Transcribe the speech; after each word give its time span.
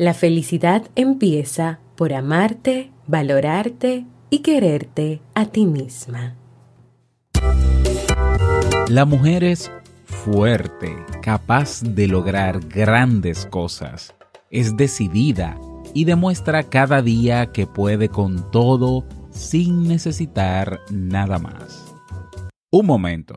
La 0.00 0.14
felicidad 0.14 0.84
empieza 0.96 1.78
por 1.94 2.14
amarte, 2.14 2.90
valorarte 3.06 4.06
y 4.30 4.38
quererte 4.38 5.20
a 5.34 5.44
ti 5.44 5.66
misma. 5.66 6.36
La 8.88 9.04
mujer 9.04 9.44
es 9.44 9.70
fuerte, 10.06 10.96
capaz 11.20 11.82
de 11.82 12.08
lograr 12.08 12.60
grandes 12.60 13.44
cosas. 13.44 14.14
Es 14.50 14.74
decidida 14.74 15.58
y 15.92 16.06
demuestra 16.06 16.62
cada 16.62 17.02
día 17.02 17.52
que 17.52 17.66
puede 17.66 18.08
con 18.08 18.50
todo 18.50 19.04
sin 19.28 19.86
necesitar 19.86 20.80
nada 20.90 21.38
más. 21.38 21.94
Un 22.70 22.86
momento. 22.86 23.36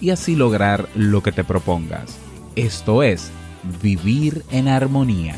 y 0.00 0.10
así 0.10 0.36
lograr 0.36 0.88
lo 0.94 1.22
que 1.22 1.32
te 1.32 1.44
propongas. 1.44 2.18
Esto 2.56 3.02
es, 3.02 3.30
vivir 3.82 4.44
en 4.50 4.68
armonía. 4.68 5.36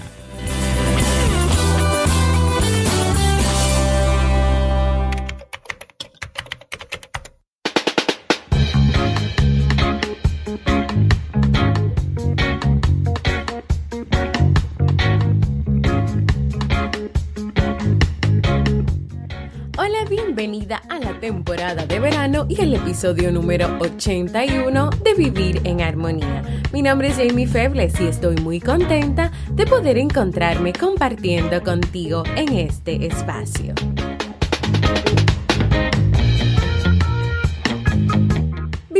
a 20.89 20.99
la 20.99 21.19
temporada 21.19 21.85
de 21.85 21.99
verano 21.99 22.20
y 22.51 22.61
el 22.61 22.75
episodio 22.75 23.31
número 23.31 23.79
81 23.79 24.91
de 25.05 25.15
Vivir 25.15 25.61
en 25.63 25.81
Armonía. 25.81 26.43
Mi 26.73 26.83
nombre 26.83 27.09
es 27.09 27.17
Jamie 27.17 27.47
Febles 27.47 28.01
y 28.01 28.09
estoy 28.09 28.35
muy 28.37 28.59
contenta 28.59 29.31
de 29.53 29.67
poder 29.67 29.97
encontrarme 29.99 30.73
compartiendo 30.73 31.63
contigo 31.63 32.25
en 32.35 32.53
este 32.55 33.07
espacio. 33.07 33.75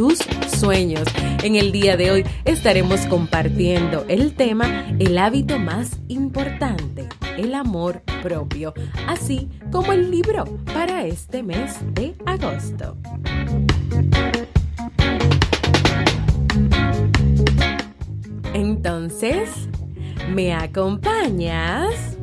tus 0.00 0.18
sueños. 0.58 1.06
En 1.42 1.56
el 1.56 1.72
día 1.72 1.94
de 1.98 2.10
hoy 2.10 2.24
estaremos 2.46 3.00
compartiendo 3.02 4.06
el 4.08 4.32
tema 4.32 4.86
el 4.98 5.18
hábito 5.18 5.58
más 5.58 5.98
importante 6.08 7.06
el 7.36 7.52
amor 7.52 8.00
propio, 8.22 8.72
así 9.06 9.50
como 9.70 9.92
el 9.92 10.10
libro 10.10 10.46
para 10.72 11.04
este 11.04 11.42
mes 11.42 11.76
de 11.92 12.14
agosto. 12.24 12.96
Entonces, 18.54 19.50
¿me 20.30 20.54
acompañas? 20.54 22.19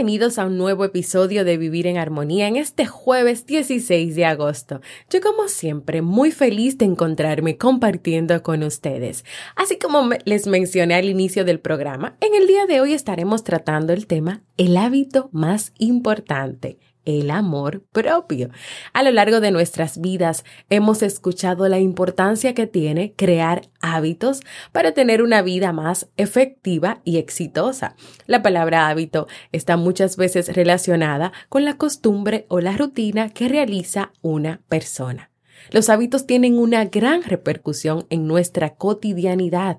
Bienvenidos 0.00 0.38
a 0.38 0.46
un 0.46 0.56
nuevo 0.56 0.86
episodio 0.86 1.44
de 1.44 1.58
Vivir 1.58 1.86
en 1.86 1.98
Armonía 1.98 2.48
en 2.48 2.56
este 2.56 2.86
jueves 2.86 3.44
16 3.44 4.16
de 4.16 4.24
agosto. 4.24 4.80
Yo 5.10 5.20
como 5.20 5.46
siempre 5.46 6.00
muy 6.00 6.32
feliz 6.32 6.78
de 6.78 6.86
encontrarme 6.86 7.58
compartiendo 7.58 8.42
con 8.42 8.62
ustedes. 8.62 9.26
Así 9.56 9.78
como 9.78 10.08
les 10.24 10.46
mencioné 10.46 10.94
al 10.94 11.04
inicio 11.04 11.44
del 11.44 11.60
programa, 11.60 12.16
en 12.22 12.34
el 12.34 12.46
día 12.46 12.64
de 12.64 12.80
hoy 12.80 12.94
estaremos 12.94 13.44
tratando 13.44 13.92
el 13.92 14.06
tema 14.06 14.42
el 14.56 14.78
hábito 14.78 15.28
más 15.32 15.74
importante 15.76 16.78
el 17.04 17.30
amor 17.30 17.82
propio. 17.92 18.50
A 18.92 19.02
lo 19.02 19.10
largo 19.10 19.40
de 19.40 19.50
nuestras 19.50 20.00
vidas 20.00 20.44
hemos 20.68 21.02
escuchado 21.02 21.68
la 21.68 21.78
importancia 21.78 22.54
que 22.54 22.66
tiene 22.66 23.14
crear 23.14 23.62
hábitos 23.80 24.40
para 24.72 24.92
tener 24.92 25.22
una 25.22 25.42
vida 25.42 25.72
más 25.72 26.08
efectiva 26.16 27.00
y 27.04 27.18
exitosa. 27.18 27.96
La 28.26 28.42
palabra 28.42 28.88
hábito 28.88 29.26
está 29.52 29.76
muchas 29.76 30.16
veces 30.16 30.54
relacionada 30.54 31.32
con 31.48 31.64
la 31.64 31.76
costumbre 31.76 32.46
o 32.48 32.60
la 32.60 32.76
rutina 32.76 33.30
que 33.30 33.48
realiza 33.48 34.12
una 34.22 34.60
persona. 34.68 35.30
Los 35.70 35.88
hábitos 35.88 36.26
tienen 36.26 36.58
una 36.58 36.86
gran 36.86 37.22
repercusión 37.22 38.06
en 38.10 38.26
nuestra 38.26 38.74
cotidianidad. 38.74 39.78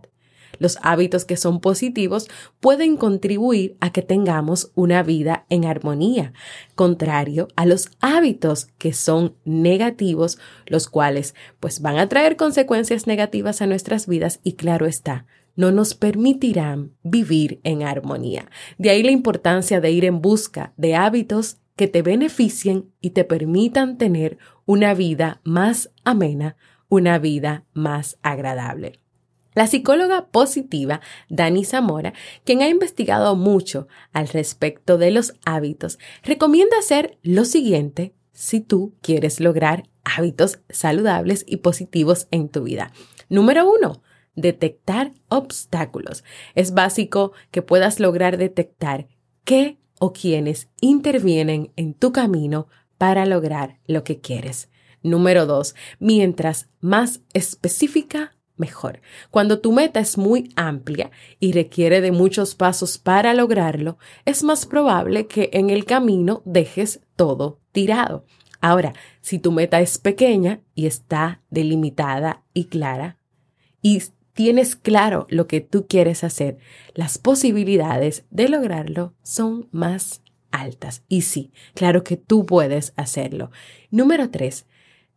Los 0.60 0.78
hábitos 0.82 1.26
que 1.26 1.38
son 1.38 1.60
positivos 1.60 2.28
pueden 2.60 2.98
contribuir 2.98 3.78
a 3.80 3.92
que 3.92 4.02
tengamos 4.02 4.72
una 4.76 5.04
vida 5.04 5.46
en 5.50 5.66
armonía, 5.66 6.34
contrario 6.76 7.48
a 7.56 7.66
los 7.66 7.90
hábitos 8.00 8.68
que 8.78 8.94
son 8.94 9.36
negativos, 9.46 10.38
los 10.66 10.88
cuales 10.88 11.36
pues 11.60 11.82
van 11.82 11.98
a 11.98 12.10
traer 12.10 12.36
consecuencias 12.36 13.08
negativas 13.08 13.62
a 13.62 13.68
nuestras 13.68 14.08
vidas 14.08 14.40
y 14.44 14.54
claro 14.54 14.86
está, 14.86 15.26
no 15.56 15.72
nos 15.72 15.96
permitirán 15.96 16.94
vivir 17.04 17.60
en 17.64 17.84
armonía. 17.84 18.50
De 18.78 18.90
ahí 18.90 19.04
la 19.04 19.12
importancia 19.12 19.82
de 19.82 19.92
ir 19.92 20.06
en 20.06 20.22
busca 20.22 20.74
de 20.78 20.96
hábitos 20.96 21.58
que 21.76 21.88
te 21.88 22.02
beneficien 22.02 22.92
y 23.02 23.12
te 23.12 23.24
permitan 23.24 23.98
tener 23.98 24.38
una 24.66 24.94
vida 24.94 25.42
más 25.44 25.92
amena, 26.04 26.56
una 26.90 27.20
vida 27.20 27.66
más 27.74 28.18
agradable. 28.22 29.01
La 29.54 29.68
psicóloga 29.68 30.28
positiva 30.28 31.02
Dani 31.30 31.66
Zamora, 31.66 32.14
quien 32.46 32.62
ha 32.62 32.70
investigado 32.70 33.36
mucho 33.36 33.88
al 34.14 34.30
respecto 34.30 34.98
de 34.98 35.12
los 35.12 35.34
hábitos, 35.46 36.00
recomienda 36.24 36.78
hacer 36.78 37.18
lo 37.22 37.44
siguiente 37.44 38.14
si 38.32 38.62
tú 38.62 38.94
quieres 39.02 39.40
lograr 39.40 39.84
hábitos 40.04 40.60
saludables 40.70 41.44
y 41.48 41.58
positivos 41.58 42.28
en 42.32 42.50
tu 42.50 42.64
vida. 42.64 42.92
Número 43.30 43.70
uno, 43.70 44.02
detectar 44.36 45.12
obstáculos. 45.28 46.24
Es 46.56 46.74
básico 46.74 47.34
que 47.52 47.62
puedas 47.62 48.00
lograr 48.00 48.38
detectar 48.38 49.08
qué 49.44 49.78
o 50.00 50.14
quiénes 50.14 50.70
intervienen 50.80 51.72
en 51.76 51.94
tu 51.94 52.12
camino 52.12 52.68
para 52.98 53.26
lograr 53.26 53.80
lo 53.86 54.04
que 54.04 54.20
quieres. 54.20 54.70
Número 55.04 55.46
dos, 55.46 55.76
mientras 56.00 56.70
más 56.80 57.22
específica, 57.34 58.36
mejor. 58.62 59.02
Cuando 59.30 59.60
tu 59.60 59.74
meta 59.74 60.00
es 60.00 60.18
muy 60.18 60.54
amplia 60.56 61.12
y 61.42 61.52
requiere 61.52 62.00
de 62.00 62.14
muchos 62.14 62.56
pasos 62.56 62.98
para 62.98 63.34
lograrlo, 63.34 63.98
es 64.24 64.44
más 64.44 64.66
probable 64.66 65.28
que 65.28 65.50
en 65.52 65.70
el 65.70 65.84
camino 65.84 66.42
dejes 66.46 67.02
todo 67.18 67.60
tirado. 67.74 68.24
Ahora, 68.62 68.94
si 69.20 69.40
tu 69.40 69.52
meta 69.52 69.82
es 69.82 69.98
pequeña 69.98 70.62
y 70.76 70.86
está 70.86 71.42
delimitada 71.50 72.44
y 72.54 72.66
clara, 72.66 73.18
y 73.82 74.02
tienes 74.34 74.76
claro 74.76 75.26
lo 75.30 75.48
que 75.48 75.62
tú 75.62 75.88
quieres 75.88 76.24
hacer, 76.24 76.60
las 76.94 77.18
posibilidades 77.18 78.24
de 78.30 78.48
lograrlo 78.48 79.14
son 79.24 79.68
más 79.72 80.22
altas. 80.52 81.04
Y 81.08 81.22
sí, 81.22 81.52
claro 81.74 82.04
que 82.04 82.18
tú 82.18 82.46
puedes 82.46 82.94
hacerlo. 82.96 83.52
Número 83.90 84.30
tres, 84.30 84.68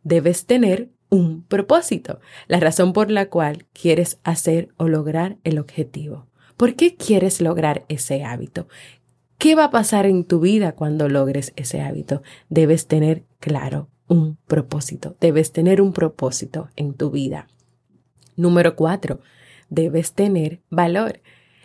debes 0.02 0.46
tener 0.46 0.90
un 1.14 1.44
propósito, 1.44 2.18
la 2.48 2.58
razón 2.58 2.92
por 2.92 3.08
la 3.08 3.30
cual 3.30 3.66
quieres 3.72 4.18
hacer 4.24 4.70
o 4.76 4.88
lograr 4.88 5.36
el 5.44 5.60
objetivo. 5.60 6.26
¿Por 6.56 6.74
qué 6.74 6.96
quieres 6.96 7.40
lograr 7.40 7.84
ese 7.88 8.24
hábito? 8.24 8.66
¿Qué 9.38 9.54
va 9.54 9.64
a 9.64 9.70
pasar 9.70 10.06
en 10.06 10.24
tu 10.24 10.40
vida 10.40 10.72
cuando 10.72 11.08
logres 11.08 11.52
ese 11.54 11.82
hábito? 11.82 12.22
Debes 12.48 12.88
tener 12.88 13.24
claro 13.38 13.88
un 14.08 14.38
propósito, 14.48 15.16
debes 15.20 15.52
tener 15.52 15.80
un 15.80 15.92
propósito 15.92 16.68
en 16.74 16.94
tu 16.94 17.12
vida. 17.12 17.46
Número 18.36 18.74
cuatro, 18.74 19.20
debes 19.70 20.14
tener 20.14 20.62
valor, 20.68 21.20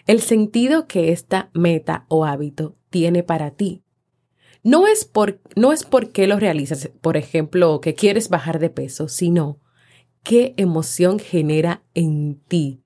el 0.06 0.22
sentido 0.22 0.86
que 0.86 1.12
esta 1.12 1.50
meta 1.54 2.06
o 2.08 2.24
hábito 2.24 2.76
tiene 2.92 3.24
para 3.24 3.50
ti. 3.52 3.82
No 4.64 4.88
es, 4.88 5.06
por, 5.06 5.40
no 5.56 5.72
es 5.72 5.84
por 5.84 6.12
qué 6.12 6.28
lo 6.28 6.38
realizas, 6.38 6.90
por 7.02 7.16
ejemplo, 7.16 7.80
que 7.82 7.96
quieres 7.96 8.30
bajar 8.30 8.60
de 8.60 8.70
peso, 8.70 9.08
sino 9.08 9.60
qué 10.24 10.54
emoción 10.58 11.20
genera 11.20 11.84
en 11.94 12.40
ti 12.48 12.84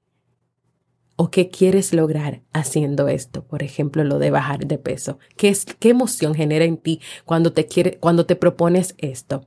o 1.16 1.32
qué 1.32 1.50
quieres 1.50 1.94
lograr 1.94 2.42
haciendo 2.54 3.08
esto. 3.08 3.44
Por 3.46 3.64
ejemplo, 3.64 4.04
lo 4.04 4.20
de 4.20 4.32
bajar 4.32 4.68
de 4.68 4.78
peso. 4.78 5.20
¿Qué, 5.36 5.50
es, 5.50 5.66
qué 5.66 5.90
emoción 5.90 6.36
genera 6.36 6.66
en 6.66 6.78
ti 6.78 7.02
cuando 7.26 7.54
te, 7.54 7.98
cuando 8.00 8.26
te 8.26 8.36
propones 8.36 8.96
esto? 8.98 9.46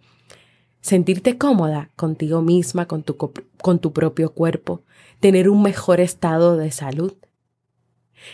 Sentirte 0.80 1.36
cómoda 1.38 1.90
contigo 1.96 2.42
misma, 2.42 2.86
con 2.86 3.02
tu, 3.02 3.16
con 3.16 3.78
tu 3.78 3.92
propio 3.92 4.32
cuerpo, 4.34 4.82
tener 5.20 5.48
un 5.48 5.62
mejor 5.62 6.00
estado 6.00 6.56
de 6.56 6.70
salud. 6.70 7.14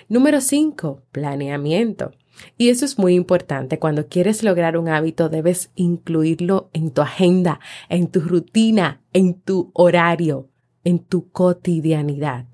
Número 0.09 0.41
5. 0.41 1.03
Planeamiento. 1.12 2.12
Y 2.56 2.69
eso 2.69 2.85
es 2.85 2.99
muy 2.99 3.15
importante. 3.15 3.79
Cuando 3.79 4.09
quieres 4.09 4.43
lograr 4.43 4.77
un 4.77 4.89
hábito, 4.89 5.29
debes 5.29 5.71
incluirlo 5.75 6.71
en 6.73 6.91
tu 6.91 7.03
agenda, 7.03 7.61
en 7.89 8.09
tu 8.09 8.21
rutina, 8.21 9.00
en 9.12 9.35
tu 9.35 9.71
horario, 9.75 10.49
en 10.85 10.99
tu 10.99 11.31
cotidianidad. 11.31 12.47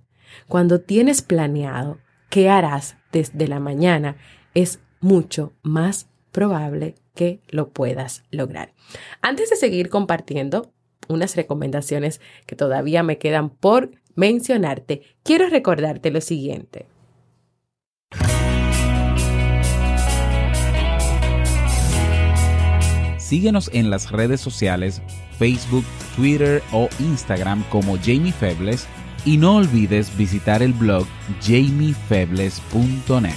Cuando 0.47 0.81
tienes 0.81 1.23
planeado 1.23 1.99
qué 2.31 2.49
harás 2.49 2.97
desde 3.13 3.49
la 3.49 3.61
mañana, 3.61 4.17
es 4.55 4.81
mucho 5.01 5.53
más 5.63 6.09
probable 6.33 6.95
que 7.15 7.41
lo 7.49 7.71
puedas 7.71 8.25
lograr. 8.31 8.75
Antes 9.23 9.51
de 9.51 9.57
seguir 9.57 9.89
compartiendo 9.89 10.73
unas 11.09 11.37
recomendaciones 11.37 12.21
que 12.47 12.57
todavía 12.57 13.03
me 13.03 13.19
quedan 13.19 13.51
por 13.51 13.91
mencionarte, 14.15 15.03
quiero 15.23 15.49
recordarte 15.49 16.11
lo 16.11 16.21
siguiente. 16.21 16.87
Síguenos 23.29 23.71
en 23.75 23.91
las 23.91 24.11
redes 24.11 24.41
sociales, 24.41 25.03
Facebook, 25.39 25.85
Twitter 26.17 26.63
o 26.73 26.89
Instagram 26.99 27.63
como 27.69 27.99
Jamie 27.99 28.33
Febles 28.33 28.87
y 29.27 29.37
no 29.37 29.57
olvides 29.57 30.17
visitar 30.17 30.63
el 30.63 30.73
blog 30.73 31.07
jamiefebles.net. 31.43 33.35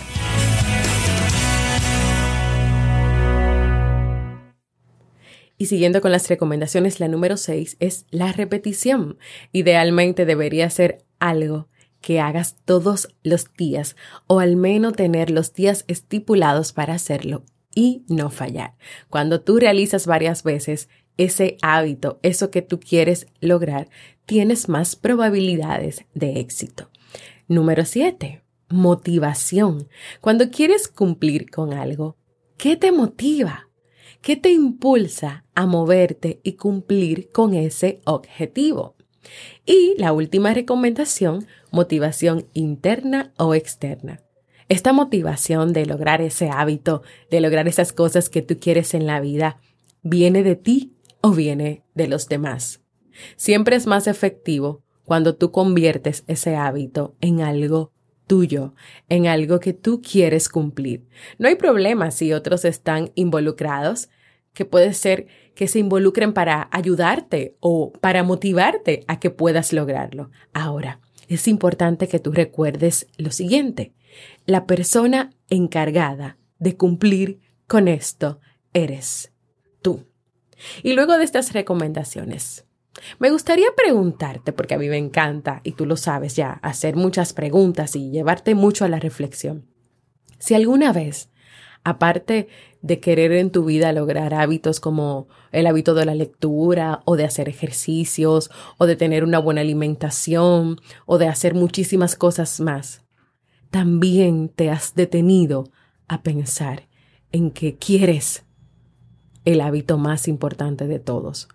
Y 5.58 5.66
siguiendo 5.66 6.00
con 6.00 6.14
las 6.14 6.30
recomendaciones, 6.30 7.02
la 7.02 7.10
número 7.10 7.36
6 7.36 7.76
es 7.82 8.06
la 8.12 8.32
repetición. 8.32 9.18
Idealmente 9.52 10.26
debería 10.26 10.70
ser 10.70 11.04
algo 11.20 11.68
que 12.00 12.22
hagas 12.22 12.56
todos 12.64 13.10
los 13.24 13.54
días 13.56 13.98
o 14.28 14.40
al 14.40 14.56
menos 14.56 14.94
tener 14.94 15.32
los 15.32 15.52
días 15.52 15.84
estipulados 15.90 16.72
para 16.72 16.94
hacerlo 16.94 17.44
y 17.76 18.04
no 18.08 18.30
fallar. 18.30 18.76
Cuando 19.10 19.42
tú 19.42 19.58
realizas 19.60 20.08
varias 20.08 20.44
veces 20.44 20.90
ese 21.18 21.58
hábito, 21.62 22.20
eso 22.24 22.52
que 22.52 22.62
tú 22.62 22.80
quieres 22.80 23.28
lograr, 23.40 23.90
tienes 24.26 24.70
más 24.70 24.96
probabilidades 24.96 26.06
de 26.14 26.40
éxito. 26.40 26.90
Número 27.48 27.86
7. 27.86 28.42
Motivación. 28.70 29.90
Cuando 30.22 30.50
quieres 30.50 30.88
cumplir 30.88 31.50
con 31.50 31.74
algo, 31.74 32.18
¿qué 32.58 32.78
te 32.78 32.92
motiva? 32.92 33.68
¿Qué 34.22 34.36
te 34.36 34.52
impulsa 34.52 35.46
a 35.56 35.66
moverte 35.66 36.40
y 36.44 36.54
cumplir 36.54 37.30
con 37.32 37.54
ese 37.54 38.02
objetivo? 38.06 38.96
Y 39.66 39.96
la 39.98 40.14
última 40.14 40.54
recomendación, 40.54 41.48
motivación 41.72 42.48
interna 42.54 43.34
o 43.38 43.56
externa. 43.56 44.22
Esta 44.72 44.94
motivación 44.94 45.74
de 45.74 45.86
lograr 45.86 46.22
ese 46.22 46.50
hábito, 46.50 47.04
de 47.30 47.42
lograr 47.42 47.68
esas 47.68 47.92
cosas 47.92 48.30
que 48.30 48.42
tú 48.42 48.58
quieres 48.58 48.94
en 48.94 49.06
la 49.06 49.20
vida, 49.20 49.60
¿viene 50.02 50.44
de 50.44 50.56
ti 50.56 50.94
o 51.20 51.32
viene 51.32 51.84
de 51.94 52.08
los 52.08 52.30
demás? 52.30 52.80
Siempre 53.36 53.76
es 53.76 53.86
más 53.86 54.08
efectivo 54.08 54.82
cuando 55.04 55.36
tú 55.36 55.52
conviertes 55.52 56.24
ese 56.28 56.56
hábito 56.56 57.16
en 57.20 57.42
algo 57.42 57.92
tuyo, 58.28 58.74
en 59.10 59.28
algo 59.28 59.60
que 59.60 59.74
tú 59.74 60.02
quieres 60.02 60.48
cumplir. 60.48 61.06
No 61.38 61.50
hay 61.50 61.56
problema 61.56 62.10
si 62.10 62.32
otros 62.32 62.64
están 62.64 63.12
involucrados, 63.16 64.08
que 64.54 64.64
puede 64.64 64.94
ser 64.94 65.28
que 65.54 65.68
se 65.68 65.80
involucren 65.80 66.32
para 66.32 66.70
ayudarte 66.72 67.58
o 67.60 67.92
para 67.92 68.24
motivarte 68.24 69.04
a 69.10 69.20
que 69.20 69.32
puedas 69.32 69.74
lograrlo. 69.74 70.32
Ahora, 70.54 71.02
es 71.28 71.50
importante 71.50 72.08
que 72.08 72.20
tú 72.20 72.32
recuerdes 72.32 73.08
lo 73.18 73.32
siguiente. 73.32 73.92
La 74.46 74.66
persona 74.66 75.32
encargada 75.50 76.38
de 76.60 76.78
cumplir 76.78 77.40
con 77.68 77.88
esto 77.88 78.40
eres 78.74 79.32
tú. 79.82 80.06
Y 80.84 80.94
luego 80.94 81.18
de 81.18 81.24
estas 81.24 81.54
recomendaciones, 81.54 82.66
me 83.20 83.32
gustaría 83.32 83.68
preguntarte, 83.76 84.54
porque 84.54 84.76
a 84.76 84.78
mí 84.78 84.90
me 84.90 84.98
encanta, 84.98 85.62
y 85.64 85.72
tú 85.72 85.86
lo 85.86 85.98
sabes 85.98 86.36
ya, 86.36 86.60
hacer 86.62 86.96
muchas 86.96 87.34
preguntas 87.34 87.96
y 87.96 88.12
llevarte 88.12 88.54
mucho 88.56 88.86
a 88.86 88.90
la 88.90 89.00
reflexión. 89.00 89.66
Si 90.38 90.54
alguna 90.54 90.92
vez, 90.92 91.30
aparte 91.84 92.48
de 92.82 93.00
querer 93.00 93.32
en 93.32 93.52
tu 93.52 93.66
vida 93.66 93.94
lograr 93.94 94.34
hábitos 94.34 94.80
como 94.80 95.28
el 95.52 95.68
hábito 95.68 95.94
de 95.94 96.06
la 96.06 96.16
lectura 96.16 97.02
o 97.06 97.16
de 97.16 97.26
hacer 97.26 97.48
ejercicios 97.48 98.52
o 98.78 98.86
de 98.86 98.96
tener 98.96 99.24
una 99.24 99.40
buena 99.40 99.62
alimentación 99.62 100.80
o 101.06 101.18
de 101.18 101.28
hacer 101.28 101.54
muchísimas 101.54 102.16
cosas 102.16 102.60
más, 102.60 103.04
también 103.72 104.50
te 104.50 104.70
has 104.70 104.94
detenido 104.96 105.72
a 106.08 106.22
pensar 106.22 106.88
en 107.32 107.52
que 107.52 107.78
quieres 107.78 108.46
el 109.46 109.62
hábito 109.62 109.98
más 109.98 110.28
importante 110.28 110.88
de 110.88 111.00
todos 111.00 111.48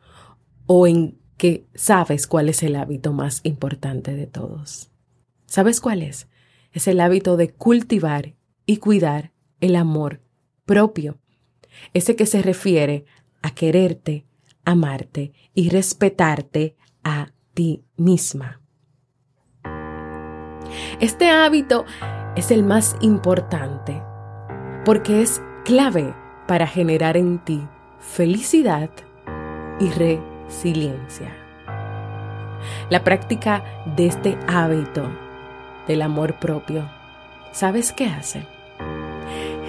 o 0.67 0.87
en 0.87 1.19
que 1.37 1.67
sabes 1.75 2.27
cuál 2.27 2.49
es 2.49 2.63
el 2.63 2.75
hábito 2.77 3.13
más 3.13 3.41
importante 3.45 4.15
de 4.15 4.27
todos. 4.27 4.91
¿Sabes 5.45 5.81
cuál 5.81 6.03
es? 6.03 6.29
Es 6.73 6.89
el 6.89 7.01
hábito 7.01 7.37
de 7.37 7.53
cultivar 7.53 8.35
y 8.65 8.79
cuidar 8.79 9.33
el 9.61 9.77
amor 9.77 10.23
propio, 10.65 11.19
ese 11.93 12.17
que 12.17 12.27
se 12.27 12.43
refiere 12.43 13.05
a 13.43 13.55
quererte, 13.55 14.27
amarte 14.65 15.33
y 15.55 15.69
respetarte 15.69 16.77
a 17.05 17.33
ti 17.55 17.85
misma. 17.97 18.61
Este 21.01 21.29
hábito 21.31 21.85
es 22.37 22.51
el 22.51 22.63
más 22.63 22.97
importante 23.01 24.03
porque 24.85 25.23
es 25.23 25.43
clave 25.65 26.15
para 26.47 26.67
generar 26.67 27.17
en 27.17 27.39
ti 27.39 27.67
felicidad 27.99 28.91
y 29.81 29.91
resiliencia. 29.91 31.35
La 32.89 33.03
práctica 33.03 33.65
de 33.97 34.07
este 34.07 34.39
hábito 34.47 35.09
del 35.89 36.03
amor 36.03 36.35
propio, 36.35 36.89
¿sabes 37.53 37.93
qué 37.93 38.07
hace? 38.07 38.47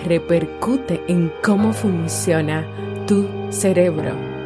Repercute 0.05 1.03
en 1.07 1.31
cómo 1.41 1.73
funciona 1.73 2.65
tu 3.07 3.27
cerebro 3.49 4.37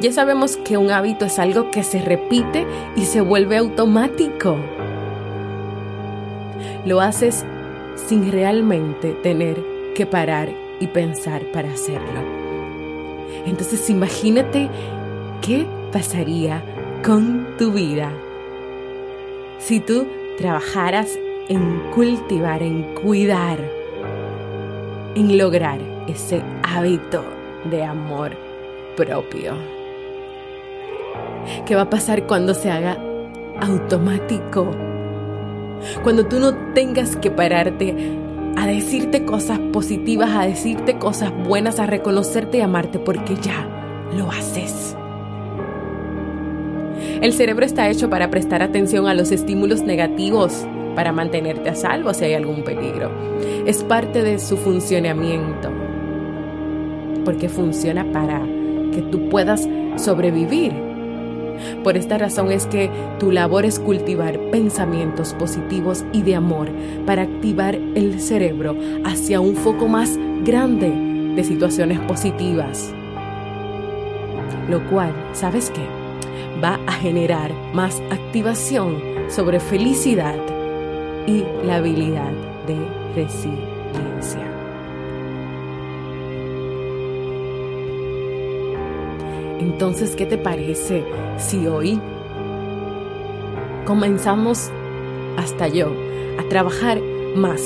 ya 0.00 0.12
sabemos 0.12 0.56
que 0.56 0.76
un 0.76 0.92
hábito 0.92 1.24
es 1.24 1.40
algo 1.40 1.72
que 1.72 1.82
se 1.82 2.00
repite 2.00 2.66
y 2.94 3.04
se 3.04 3.20
vuelve 3.20 3.56
automático. 3.56 4.56
Lo 6.88 7.02
haces 7.02 7.44
sin 7.96 8.32
realmente 8.32 9.12
tener 9.22 9.62
que 9.94 10.06
parar 10.06 10.48
y 10.80 10.86
pensar 10.86 11.42
para 11.52 11.70
hacerlo. 11.70 12.22
Entonces 13.44 13.90
imagínate 13.90 14.70
qué 15.42 15.66
pasaría 15.92 16.62
con 17.04 17.46
tu 17.58 17.72
vida 17.72 18.10
si 19.58 19.80
tú 19.80 20.06
trabajaras 20.38 21.18
en 21.50 21.78
cultivar, 21.94 22.62
en 22.62 22.94
cuidar, 22.94 23.58
en 25.14 25.36
lograr 25.36 25.80
ese 26.06 26.42
hábito 26.62 27.22
de 27.70 27.84
amor 27.84 28.32
propio. 28.96 29.52
¿Qué 31.66 31.76
va 31.76 31.82
a 31.82 31.90
pasar 31.90 32.26
cuando 32.26 32.54
se 32.54 32.70
haga 32.70 32.96
automático? 33.60 34.87
Cuando 36.02 36.26
tú 36.26 36.38
no 36.40 36.54
tengas 36.74 37.16
que 37.16 37.30
pararte 37.30 37.94
a 38.56 38.66
decirte 38.66 39.24
cosas 39.24 39.58
positivas, 39.72 40.30
a 40.30 40.46
decirte 40.46 40.98
cosas 40.98 41.32
buenas, 41.46 41.78
a 41.78 41.86
reconocerte 41.86 42.58
y 42.58 42.60
amarte 42.60 42.98
porque 42.98 43.36
ya 43.36 43.68
lo 44.16 44.30
haces. 44.30 44.96
El 47.20 47.32
cerebro 47.32 47.64
está 47.64 47.88
hecho 47.88 48.10
para 48.10 48.30
prestar 48.30 48.62
atención 48.62 49.06
a 49.06 49.14
los 49.14 49.30
estímulos 49.32 49.82
negativos, 49.82 50.66
para 50.94 51.12
mantenerte 51.12 51.68
a 51.68 51.74
salvo 51.74 52.12
si 52.14 52.24
hay 52.24 52.34
algún 52.34 52.64
peligro. 52.64 53.10
Es 53.66 53.84
parte 53.84 54.22
de 54.22 54.38
su 54.38 54.56
funcionamiento, 54.56 55.70
porque 57.24 57.48
funciona 57.48 58.04
para 58.12 58.40
que 58.92 59.02
tú 59.02 59.28
puedas 59.28 59.68
sobrevivir 59.96 60.87
Por 61.82 61.96
esta 61.96 62.18
razón 62.18 62.52
es 62.52 62.66
que 62.66 62.90
tu 63.18 63.30
labor 63.30 63.64
es 63.64 63.78
cultivar 63.78 64.38
pensamientos 64.50 65.34
positivos 65.34 66.04
y 66.12 66.22
de 66.22 66.34
amor 66.34 66.68
para 67.06 67.22
activar 67.22 67.74
el 67.74 68.20
cerebro 68.20 68.76
hacia 69.04 69.40
un 69.40 69.56
foco 69.56 69.88
más 69.88 70.18
grande 70.44 70.90
de 71.34 71.44
situaciones 71.44 71.98
positivas. 72.00 72.92
Lo 74.68 74.84
cual, 74.90 75.12
¿sabes 75.32 75.70
qué? 75.70 75.86
Va 76.62 76.78
a 76.86 76.92
generar 76.92 77.52
más 77.72 78.02
activación 78.10 79.00
sobre 79.28 79.60
felicidad 79.60 80.36
y 81.26 81.44
la 81.64 81.76
habilidad 81.76 82.32
de 82.66 82.76
resiliencia. 83.14 84.57
Entonces, 89.58 90.14
¿qué 90.14 90.26
te 90.26 90.38
parece 90.38 91.04
si 91.36 91.66
hoy 91.66 92.00
comenzamos 93.84 94.70
hasta 95.36 95.68
yo 95.68 95.88
a 96.38 96.48
trabajar 96.48 97.00
más 97.34 97.62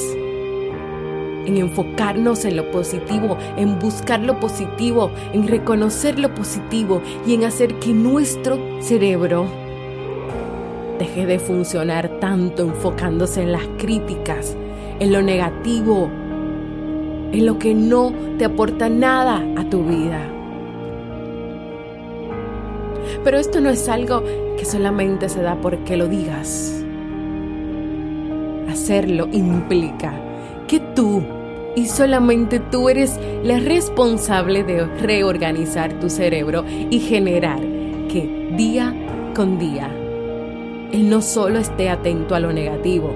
en 1.46 1.56
enfocarnos 1.56 2.44
en 2.44 2.56
lo 2.56 2.70
positivo, 2.70 3.37
en 3.56 3.78
buscar 3.78 4.20
lo 4.20 4.38
positivo, 4.38 5.11
en 5.32 5.49
reconocer 5.49 6.18
lo 6.18 6.34
positivo 6.34 7.02
y 7.26 7.34
en 7.34 7.44
hacer 7.44 7.75
que 7.80 7.92
nuestro 7.92 8.58
cerebro 8.80 9.46
deje 10.99 11.26
de 11.26 11.38
funcionar 11.38 12.08
tanto 12.20 12.62
enfocándose 12.62 13.42
en 13.42 13.52
las 13.52 13.66
críticas, 13.78 14.56
en 15.00 15.12
lo 15.12 15.20
negativo, 15.20 16.08
en 17.32 17.46
lo 17.46 17.58
que 17.58 17.75
no 17.75 18.12
te 18.38 18.44
aporta 18.44 18.88
nada 18.88 19.44
a 19.56 19.64
tu 19.64 19.84
vida. 19.84 20.41
Pero 23.25 23.38
esto 23.38 23.61
no 23.61 23.71
es 23.71 23.88
algo 23.88 24.23
que 24.56 24.64
solamente 24.64 25.28
se 25.28 25.42
da 25.42 25.56
porque 25.61 25.97
lo 25.97 26.09
digas. 26.09 26.85
Hacerlo 28.68 29.28
implica 29.32 30.12
que 30.66 30.80
tú 30.80 31.23
y 31.75 31.87
solamente 31.87 32.61
tú 32.61 32.88
eres 32.88 33.18
la 33.42 33.59
responsable 33.59 34.64
de 34.64 34.85
reorganizar 34.85 35.99
tu 36.00 36.11
cerebro 36.11 36.64
y 36.90 37.00
generar 37.00 37.61
que 38.09 38.52
día 38.56 38.94
con 39.35 39.59
día 39.59 39.90
él 40.92 41.09
no 41.09 41.23
solo 41.23 41.59
esté 41.59 41.88
atento 41.88 42.35
a 42.35 42.40
lo 42.40 42.52
negativo, 42.52 43.14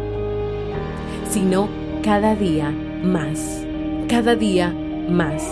sino 1.28 1.68
cada 2.02 2.34
día 2.34 2.72
más, 3.02 3.66
cada 4.08 4.34
día 4.34 4.74
más 5.10 5.44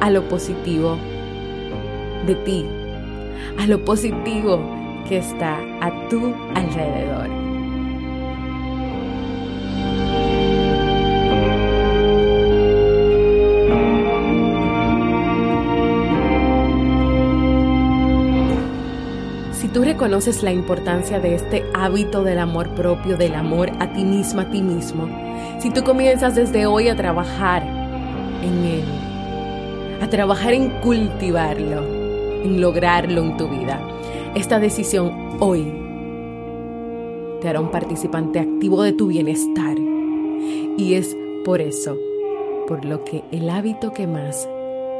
a 0.00 0.10
lo 0.10 0.28
positivo 0.28 0.98
de 2.26 2.34
ti, 2.34 2.66
a 3.58 3.66
lo 3.66 3.84
positivo 3.84 4.60
que 5.08 5.18
está 5.18 5.58
a 5.80 6.08
tu 6.08 6.34
alrededor. 6.54 7.28
Si 19.52 19.68
tú 19.68 19.82
reconoces 19.82 20.42
la 20.42 20.52
importancia 20.52 21.20
de 21.20 21.34
este 21.34 21.64
hábito 21.74 22.22
del 22.22 22.38
amor 22.38 22.68
propio, 22.74 23.16
del 23.16 23.34
amor 23.34 23.70
a 23.80 23.92
ti 23.92 24.04
misma, 24.04 24.42
a 24.42 24.50
ti 24.50 24.62
mismo, 24.62 25.08
si 25.58 25.70
tú 25.70 25.82
comienzas 25.82 26.34
desde 26.34 26.66
hoy 26.66 26.88
a 26.88 26.96
trabajar 26.96 27.62
en 28.42 28.64
él, 28.64 28.84
a 30.02 30.08
trabajar 30.08 30.52
en 30.52 30.70
cultivarlo, 30.80 31.93
lograrlo 32.44 33.22
en 33.22 33.36
tu 33.36 33.48
vida. 33.48 33.80
Esta 34.34 34.60
decisión 34.60 35.36
hoy 35.40 35.64
te 37.40 37.48
hará 37.48 37.60
un 37.60 37.70
participante 37.70 38.38
activo 38.38 38.82
de 38.82 38.92
tu 38.92 39.08
bienestar. 39.08 39.76
Y 40.76 40.94
es 40.94 41.16
por 41.44 41.60
eso, 41.60 41.96
por 42.66 42.84
lo 42.84 43.04
que 43.04 43.22
el 43.32 43.48
hábito 43.50 43.92
que 43.92 44.06
más 44.06 44.48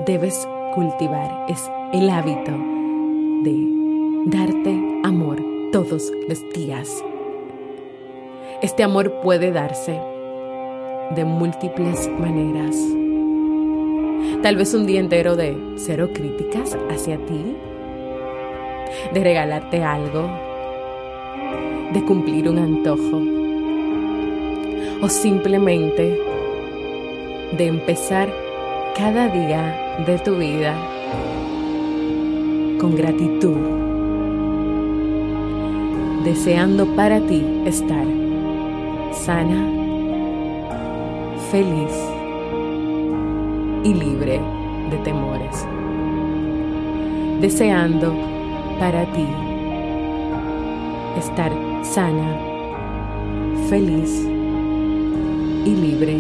debes 0.06 0.46
cultivar 0.74 1.46
es 1.48 1.70
el 1.92 2.10
hábito 2.10 2.52
de 3.42 4.24
darte 4.26 5.00
amor 5.04 5.42
todos 5.72 6.12
los 6.28 6.42
días. 6.52 7.02
Este 8.62 8.82
amor 8.82 9.20
puede 9.22 9.50
darse 9.50 10.00
de 11.14 11.24
múltiples 11.24 12.08
maneras 12.18 12.76
Tal 14.42 14.56
vez 14.56 14.74
un 14.74 14.86
día 14.86 15.00
entero 15.00 15.36
de 15.36 15.56
cero 15.76 16.10
críticas 16.12 16.76
hacia 16.90 17.16
ti, 17.16 17.56
de 19.12 19.24
regalarte 19.24 19.82
algo, 19.82 20.28
de 21.92 22.04
cumplir 22.04 22.48
un 22.48 22.58
antojo. 22.58 23.22
O 25.00 25.08
simplemente 25.08 26.20
de 27.56 27.66
empezar 27.66 28.28
cada 28.96 29.28
día 29.28 29.96
de 30.06 30.18
tu 30.18 30.36
vida 30.36 30.74
con 32.78 32.94
gratitud, 32.96 33.56
deseando 36.24 36.86
para 36.94 37.20
ti 37.20 37.44
estar 37.66 38.06
sana, 39.12 39.68
feliz 41.50 42.13
y 43.84 43.92
libre 43.92 44.40
de 44.90 44.96
temores. 45.04 45.66
Deseando 47.40 48.14
para 48.80 49.04
ti 49.12 49.26
estar 51.18 51.52
sana, 51.82 52.38
feliz 53.68 54.26
y 55.64 55.70
libre 55.70 56.16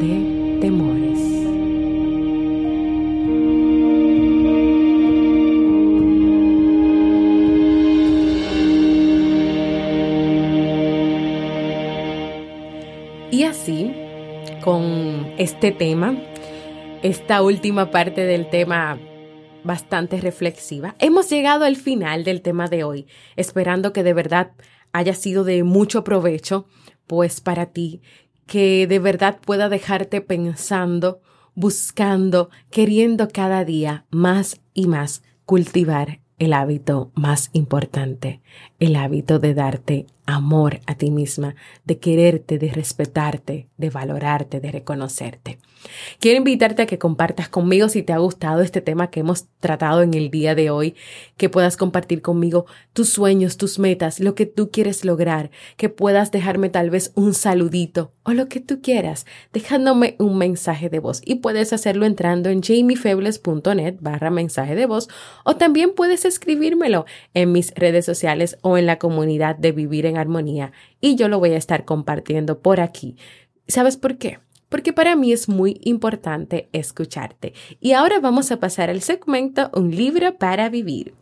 de 0.00 0.58
temores. 0.60 1.18
Y 13.30 13.42
así, 13.44 13.92
con 14.64 15.26
este 15.36 15.70
tema, 15.70 16.16
esta 17.02 17.42
última 17.42 17.90
parte 17.90 18.22
del 18.24 18.50
tema 18.50 18.98
bastante 19.64 20.20
reflexiva, 20.20 20.96
hemos 20.98 21.30
llegado 21.30 21.64
al 21.64 21.76
final 21.76 22.24
del 22.24 22.42
tema 22.42 22.68
de 22.68 22.84
hoy, 22.84 23.06
esperando 23.36 23.92
que 23.92 24.02
de 24.02 24.14
verdad 24.14 24.52
haya 24.92 25.14
sido 25.14 25.44
de 25.44 25.62
mucho 25.62 26.04
provecho, 26.04 26.66
pues 27.06 27.40
para 27.40 27.66
ti, 27.66 28.00
que 28.46 28.86
de 28.86 28.98
verdad 28.98 29.38
pueda 29.44 29.68
dejarte 29.68 30.20
pensando, 30.20 31.20
buscando, 31.54 32.50
queriendo 32.70 33.28
cada 33.28 33.64
día 33.64 34.06
más 34.10 34.60
y 34.74 34.86
más 34.86 35.22
cultivar 35.44 36.20
el 36.38 36.52
hábito 36.52 37.10
más 37.14 37.50
importante, 37.52 38.40
el 38.78 38.96
hábito 38.96 39.38
de 39.38 39.54
darte 39.54 40.06
amor 40.28 40.80
a 40.86 40.94
ti 40.94 41.10
misma, 41.10 41.56
de 41.86 41.98
quererte, 41.98 42.58
de 42.58 42.70
respetarte, 42.70 43.66
de 43.78 43.88
valorarte, 43.88 44.60
de 44.60 44.70
reconocerte. 44.70 45.58
Quiero 46.20 46.38
invitarte 46.38 46.82
a 46.82 46.86
que 46.86 46.98
compartas 46.98 47.48
conmigo 47.48 47.88
si 47.88 48.02
te 48.02 48.12
ha 48.12 48.18
gustado 48.18 48.60
este 48.60 48.82
tema 48.82 49.10
que 49.10 49.20
hemos 49.20 49.46
tratado 49.60 50.02
en 50.02 50.12
el 50.12 50.30
día 50.30 50.54
de 50.54 50.70
hoy, 50.70 50.96
que 51.38 51.48
puedas 51.48 51.78
compartir 51.78 52.20
conmigo 52.20 52.66
tus 52.92 53.08
sueños, 53.08 53.56
tus 53.56 53.78
metas, 53.78 54.20
lo 54.20 54.34
que 54.34 54.44
tú 54.44 54.70
quieres 54.70 55.04
lograr, 55.04 55.50
que 55.76 55.88
puedas 55.88 56.30
dejarme 56.30 56.68
tal 56.68 56.90
vez 56.90 57.12
un 57.14 57.32
saludito 57.32 58.12
o 58.24 58.32
lo 58.32 58.48
que 58.48 58.60
tú 58.60 58.82
quieras, 58.82 59.24
dejándome 59.54 60.16
un 60.18 60.36
mensaje 60.36 60.90
de 60.90 60.98
voz 60.98 61.22
y 61.24 61.36
puedes 61.36 61.72
hacerlo 61.72 62.04
entrando 62.04 62.50
en 62.50 62.62
jamiefebles.net 62.62 63.96
barra 64.00 64.30
mensaje 64.30 64.74
de 64.74 64.84
voz 64.84 65.08
o 65.44 65.56
también 65.56 65.94
puedes 65.94 66.26
escribírmelo 66.26 67.06
en 67.32 67.52
mis 67.52 67.72
redes 67.74 68.04
sociales 68.04 68.58
o 68.60 68.76
en 68.76 68.84
la 68.84 68.98
comunidad 68.98 69.56
de 69.56 69.72
Vivir 69.72 70.06
en 70.06 70.17
Armonía 70.20 70.72
y 71.00 71.16
yo 71.16 71.28
lo 71.28 71.38
voy 71.38 71.52
a 71.52 71.56
estar 71.56 71.84
compartiendo 71.84 72.60
por 72.60 72.80
aquí. 72.80 73.16
¿Sabes 73.66 73.96
por 73.96 74.18
qué? 74.18 74.38
Porque 74.68 74.92
para 74.92 75.16
mí 75.16 75.32
es 75.32 75.48
muy 75.48 75.80
importante 75.82 76.68
escucharte. 76.72 77.54
Y 77.80 77.92
ahora 77.92 78.20
vamos 78.20 78.50
a 78.52 78.60
pasar 78.60 78.90
al 78.90 79.00
segmento 79.00 79.70
Un 79.74 79.94
libro 79.94 80.36
para 80.36 80.68
vivir. 80.68 81.14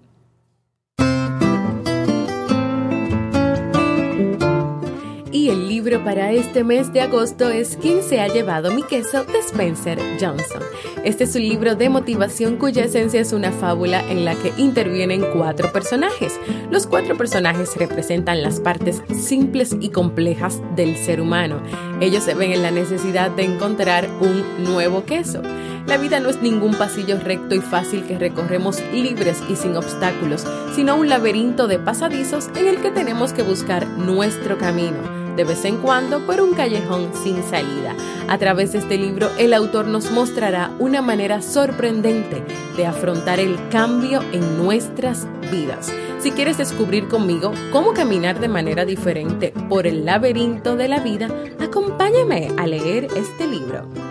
El 5.49 5.69
libro 5.69 6.03
para 6.03 6.33
este 6.33 6.65
mes 6.65 6.93
de 6.93 7.03
agosto 7.03 7.51
es 7.51 7.79
¿Quién 7.81 8.03
se 8.03 8.21
ha 8.21 8.27
llevado 8.27 8.73
mi 8.73 8.83
queso? 8.83 9.23
de 9.23 9.39
Spencer 9.39 9.97
Johnson. 10.21 10.61
Este 11.05 11.23
es 11.23 11.37
un 11.37 11.43
libro 11.43 11.77
de 11.77 11.89
motivación 11.89 12.57
cuya 12.57 12.83
esencia 12.83 13.21
es 13.21 13.33
una 13.33 13.53
fábula 13.53 14.03
en 14.11 14.25
la 14.25 14.35
que 14.35 14.53
intervienen 14.57 15.25
cuatro 15.33 15.71
personajes. 15.71 16.41
Los 16.73 16.89
cuatro 16.89 17.17
personajes 17.17 17.77
representan 17.77 18.43
las 18.43 18.59
partes 18.59 19.03
simples 19.15 19.77
y 19.81 19.91
complejas 19.91 20.61
del 20.75 20.97
ser 20.97 21.21
humano. 21.21 21.63
Ellos 22.01 22.25
se 22.25 22.35
ven 22.35 22.51
en 22.51 22.63
la 22.63 22.73
necesidad 22.73 23.31
de 23.31 23.45
encontrar 23.45 24.09
un 24.21 24.65
nuevo 24.65 25.05
queso. 25.05 25.43
La 25.87 25.97
vida 25.97 26.19
no 26.19 26.29
es 26.29 26.43
ningún 26.43 26.75
pasillo 26.75 27.21
recto 27.21 27.55
y 27.55 27.61
fácil 27.61 28.05
que 28.05 28.19
recorremos 28.19 28.83
libres 28.93 29.41
y 29.49 29.55
sin 29.55 29.77
obstáculos, 29.77 30.45
sino 30.75 30.97
un 30.97 31.09
laberinto 31.09 31.69
de 31.69 31.79
pasadizos 31.79 32.49
en 32.57 32.67
el 32.67 32.79
que 32.83 32.91
tenemos 32.91 33.33
que 33.33 33.45
buscar 33.45 33.87
nuestro 33.87 34.59
camino 34.59 35.16
de 35.37 35.45
vez 35.45 35.65
en 35.65 35.77
cuando 35.77 36.25
por 36.27 36.41
un 36.41 36.55
callejón 36.55 37.11
sin 37.23 37.43
salida. 37.43 37.95
A 38.29 38.39
través 38.39 38.73
de 38.73 38.79
este 38.79 38.99
libro, 38.99 39.31
el 39.39 39.55
autor 39.55 39.87
nos 39.87 40.11
mostrará 40.11 40.73
una 40.79 41.03
manera 41.03 41.43
sorprendente 41.43 42.43
de 42.77 42.87
afrontar 42.87 43.39
el 43.39 43.57
cambio 43.69 44.23
en 44.33 44.59
nuestras 44.59 45.27
vidas. 45.51 45.93
Si 46.19 46.33
quieres 46.33 46.59
descubrir 46.59 47.09
conmigo 47.09 47.53
cómo 47.71 47.93
caminar 47.93 48.41
de 48.41 48.49
manera 48.49 48.85
diferente 48.85 49.53
por 49.69 49.87
el 49.87 50.05
laberinto 50.05 50.77
de 50.77 50.89
la 50.89 51.01
vida, 51.01 51.29
acompáñame 51.61 52.53
a 52.57 52.67
leer 52.67 53.09
este 53.17 53.47
libro. 53.47 54.06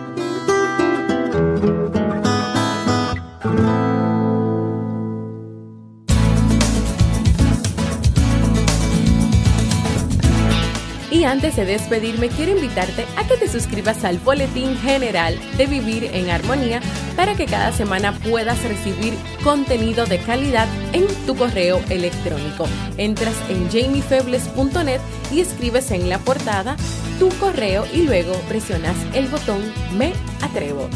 Antes 11.26 11.56
de 11.56 11.64
despedirme, 11.64 12.28
quiero 12.28 12.52
invitarte 12.52 13.04
a 13.16 13.26
que 13.26 13.36
te 13.36 13.48
suscribas 13.48 14.04
al 14.04 14.18
Boletín 14.18 14.76
General 14.78 15.38
de 15.56 15.66
Vivir 15.66 16.04
en 16.12 16.30
Armonía 16.30 16.80
para 17.16 17.34
que 17.34 17.46
cada 17.46 17.72
semana 17.72 18.12
puedas 18.12 18.62
recibir 18.64 19.14
contenido 19.42 20.06
de 20.06 20.18
calidad 20.18 20.68
en 20.92 21.06
tu 21.26 21.36
correo 21.36 21.80
electrónico. 21.90 22.66
Entras 22.96 23.34
en 23.48 23.68
jamiefebles.net 23.70 25.00
y 25.32 25.40
escribes 25.40 25.90
en 25.90 26.08
la 26.08 26.18
portada 26.18 26.76
tu 27.18 27.28
correo 27.38 27.84
y 27.92 28.02
luego 28.02 28.34
presionas 28.48 28.96
el 29.14 29.26
botón 29.28 29.60
Me 29.96 30.12
Atrevo. 30.42 30.88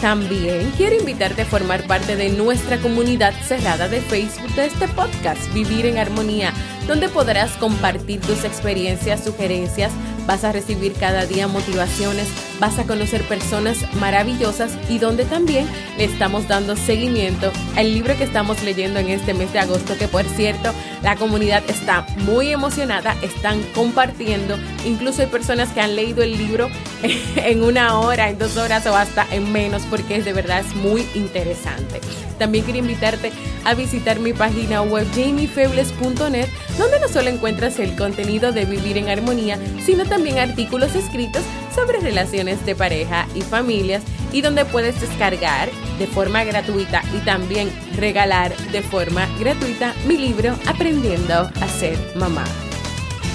También 0.00 0.70
quiero 0.76 0.94
invitarte 0.94 1.42
a 1.42 1.46
formar 1.46 1.84
parte 1.88 2.14
de 2.14 2.28
nuestra 2.28 2.78
comunidad 2.78 3.34
cerrada 3.42 3.88
de 3.88 4.00
Facebook 4.00 4.54
de 4.54 4.66
este 4.66 4.86
podcast, 4.86 5.52
Vivir 5.52 5.86
en 5.86 5.98
Armonía, 5.98 6.52
donde 6.86 7.08
podrás 7.08 7.50
compartir 7.56 8.20
tus 8.20 8.44
experiencias, 8.44 9.24
sugerencias, 9.24 9.90
vas 10.24 10.44
a 10.44 10.52
recibir 10.52 10.92
cada 10.92 11.26
día 11.26 11.48
motivaciones, 11.48 12.28
vas 12.60 12.78
a 12.78 12.84
conocer 12.84 13.22
personas 13.24 13.78
maravillosas 13.94 14.72
y 14.88 14.98
donde 14.98 15.24
también 15.24 15.66
le 15.96 16.04
estamos 16.04 16.48
dando 16.48 16.76
seguimiento 16.76 17.52
al 17.76 17.92
libro 17.92 18.16
que 18.16 18.24
estamos 18.24 18.62
leyendo 18.62 18.98
en 18.98 19.08
este 19.08 19.34
mes 19.34 19.52
de 19.52 19.60
agosto, 19.60 19.96
que 19.96 20.08
por 20.08 20.24
cierto, 20.24 20.72
la 21.02 21.16
comunidad 21.16 21.62
está 21.68 22.06
muy 22.18 22.52
emocionada, 22.52 23.16
están 23.22 23.62
compartiendo, 23.74 24.56
incluso 24.84 25.22
hay 25.22 25.28
personas 25.28 25.70
que 25.70 25.80
han 25.80 25.96
leído 25.96 26.22
el 26.22 26.36
libro 26.36 26.68
en 27.36 27.62
una 27.62 27.98
hora, 28.00 28.28
en 28.28 28.38
dos 28.38 28.56
horas 28.56 28.86
o 28.86 28.96
hasta 28.96 29.26
en 29.30 29.52
menos, 29.52 29.82
porque 29.88 30.16
es 30.16 30.24
de 30.24 30.32
verdad 30.32 30.60
es 30.60 30.74
muy 30.74 31.06
interesante. 31.14 32.00
También 32.38 32.64
quiero 32.64 32.78
invitarte 32.78 33.32
a 33.64 33.74
visitar 33.74 34.20
mi 34.20 34.32
página 34.32 34.82
web 34.82 35.06
jamiefebles.net, 35.14 36.48
donde 36.78 37.00
no 37.00 37.08
solo 37.08 37.28
encuentras 37.30 37.78
el 37.80 37.96
contenido 37.96 38.52
de 38.52 38.64
Vivir 38.64 38.96
en 38.96 39.08
Armonía, 39.08 39.58
sino 39.84 40.04
también 40.04 40.38
artículos 40.38 40.94
escritos 40.94 41.42
sobre 41.78 42.00
relaciones 42.00 42.66
de 42.66 42.74
pareja 42.74 43.28
y 43.36 43.42
familias 43.42 44.02
y 44.32 44.40
donde 44.40 44.64
puedes 44.64 45.00
descargar 45.00 45.70
de 46.00 46.08
forma 46.08 46.42
gratuita 46.42 47.02
y 47.14 47.18
también 47.24 47.70
regalar 47.94 48.56
de 48.72 48.82
forma 48.82 49.28
gratuita 49.38 49.94
mi 50.08 50.16
libro 50.16 50.56
Aprendiendo 50.66 51.34
a 51.34 51.68
ser 51.68 51.96
mamá. 52.16 52.44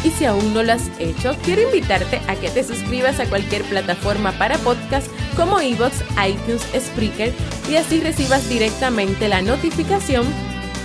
Y 0.04 0.10
si 0.10 0.26
aún 0.26 0.54
no 0.54 0.62
lo 0.62 0.74
has 0.74 0.90
hecho, 1.00 1.38
quiero 1.46 1.62
invitarte 1.62 2.20
a 2.28 2.36
que 2.36 2.50
te 2.50 2.66
suscribas 2.66 3.22
a 3.22 3.30
cualquier 3.30 3.64
plataforma 3.64 4.34
para 4.34 4.58
podcast 4.58 5.08
como 5.38 5.62
iVoox, 5.62 6.02
iTunes, 6.28 6.64
Spreaker 6.78 7.32
y 7.70 7.78
así 7.78 8.02
recibas 8.02 8.50
directamente 8.50 9.30
la 9.30 9.42
notificación 9.42 10.26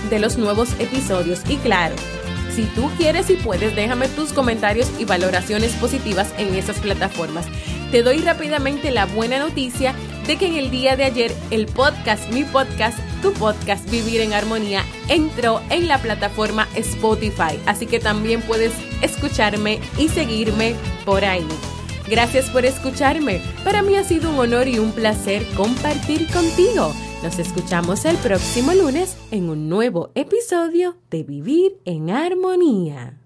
de 0.09 0.19
los 0.19 0.37
nuevos 0.37 0.69
episodios. 0.79 1.41
Y 1.49 1.57
claro, 1.57 1.95
si 2.51 2.63
tú 2.63 2.89
quieres 2.97 3.29
y 3.29 3.35
puedes, 3.35 3.75
déjame 3.75 4.07
tus 4.09 4.33
comentarios 4.33 4.89
y 4.99 5.05
valoraciones 5.05 5.73
positivas 5.73 6.33
en 6.37 6.55
esas 6.55 6.79
plataformas. 6.79 7.45
Te 7.91 8.03
doy 8.03 8.19
rápidamente 8.19 8.91
la 8.91 9.05
buena 9.05 9.39
noticia 9.39 9.93
de 10.27 10.37
que 10.37 10.47
en 10.47 10.55
el 10.57 10.69
día 10.69 10.95
de 10.95 11.05
ayer 11.05 11.33
el 11.49 11.65
podcast, 11.65 12.29
mi 12.31 12.43
podcast, 12.43 12.99
tu 13.21 13.33
podcast 13.33 13.89
Vivir 13.89 14.21
en 14.21 14.33
Armonía, 14.33 14.83
entró 15.07 15.61
en 15.69 15.87
la 15.87 15.97
plataforma 15.97 16.67
Spotify. 16.75 17.59
Así 17.65 17.87
que 17.87 17.99
también 17.99 18.41
puedes 18.41 18.73
escucharme 19.01 19.79
y 19.97 20.07
seguirme 20.09 20.75
por 21.05 21.25
ahí. 21.25 21.47
Gracias 22.07 22.49
por 22.49 22.65
escucharme. 22.65 23.41
Para 23.63 23.81
mí 23.81 23.95
ha 23.95 24.03
sido 24.03 24.31
un 24.31 24.39
honor 24.39 24.67
y 24.67 24.79
un 24.79 24.91
placer 24.91 25.45
compartir 25.55 26.27
contigo. 26.31 26.93
Nos 27.21 27.37
escuchamos 27.37 28.05
el 28.05 28.15
próximo 28.17 28.73
lunes 28.73 29.17
en 29.31 29.49
un 29.49 29.67
nuevo 29.67 30.09
episodio 30.15 30.95
de 31.09 31.23
Vivir 31.23 31.77
en 31.83 32.11
Armonía. 32.11 33.18